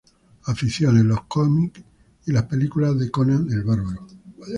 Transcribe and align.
Aficiones: 0.45 1.05
Los 1.05 1.25
cómics 1.27 1.79
y 2.25 2.31
las 2.31 2.45
películas 2.45 2.97
de 2.97 3.11
Conan 3.11 3.47
el 3.51 3.61
Bárbaro. 3.63 4.07